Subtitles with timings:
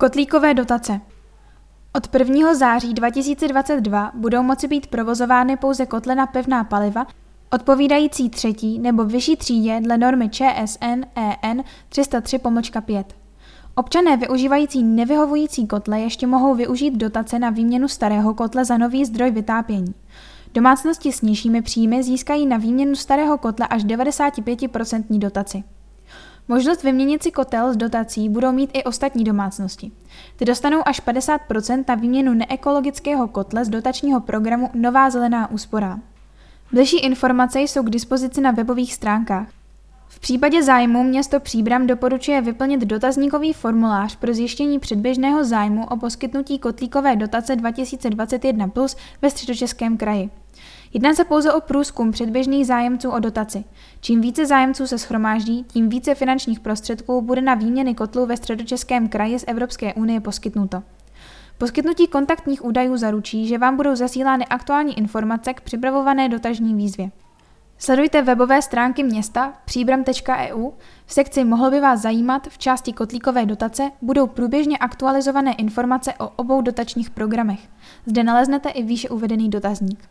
[0.00, 1.00] Kotlíkové dotace.
[1.96, 2.54] Od 1.
[2.54, 7.06] září 2022 budou moci být provozovány pouze kotle na pevná paliva
[7.52, 13.04] odpovídající třetí nebo vyšší třídě dle normy ČSN EN 303-5.
[13.74, 19.30] Občané využívající nevyhovující kotle ještě mohou využít dotace na výměnu starého kotle za nový zdroj
[19.30, 19.94] vytápění.
[20.54, 25.64] Domácnosti s nižšími příjmy získají na výměnu starého kotle až 95% dotaci.
[26.50, 29.90] Možnost vyměnit si kotel s dotací budou mít i ostatní domácnosti.
[30.36, 35.98] Ty dostanou až 50% na výměnu neekologického kotle z dotačního programu Nová zelená úspora.
[36.72, 39.48] Bližší informace jsou k dispozici na webových stránkách.
[40.08, 46.58] V případě zájmu město Příbram doporučuje vyplnit dotazníkový formulář pro zjištění předběžného zájmu o poskytnutí
[46.58, 50.30] kotlíkové dotace 2021 plus ve Středočeském kraji.
[50.92, 53.64] Jedná se pouze o průzkum předběžných zájemců o dotaci.
[54.00, 59.08] Čím více zájemců se schromáždí, tím více finančních prostředků bude na výměny kotlů ve Středočeském
[59.08, 60.82] kraji z Evropské unie poskytnuto.
[61.58, 67.10] Poskytnutí kontaktních údajů zaručí, že vám budou zasílány aktuální informace k připravované dotažní výzvě.
[67.78, 70.70] Sledujte webové stránky města příbram.eu.
[71.06, 76.28] V sekci Mohl by vás zajímat v části kotlíkové dotace budou průběžně aktualizované informace o
[76.28, 77.60] obou dotačních programech.
[78.06, 80.08] Zde naleznete i výše uvedený dotazník.